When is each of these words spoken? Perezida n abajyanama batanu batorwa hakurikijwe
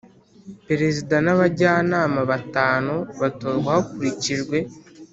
Perezida 0.67 1.15
n 1.25 1.27
abajyanama 1.33 2.19
batanu 2.31 2.93
batorwa 3.19 3.69
hakurikijwe 3.77 4.57